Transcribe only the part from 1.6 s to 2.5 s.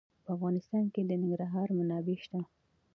منابع شته.